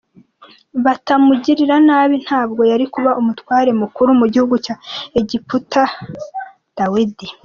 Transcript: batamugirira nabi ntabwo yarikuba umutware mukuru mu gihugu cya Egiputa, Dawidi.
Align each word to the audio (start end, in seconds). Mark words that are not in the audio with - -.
batamugirira 0.85 1.75
nabi 1.87 2.15
ntabwo 2.25 2.61
yarikuba 2.71 3.11
umutware 3.21 3.69
mukuru 3.81 4.09
mu 4.19 4.25
gihugu 4.33 4.55
cya 4.65 4.75
Egiputa, 5.19 5.81
Dawidi. 6.77 7.27